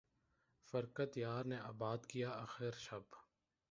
فرقت 0.69 1.11
یار 1.17 1.43
نے 1.51 1.57
آباد 1.71 2.01
کیا 2.11 2.29
آخر 2.45 2.71
شب 2.85 3.03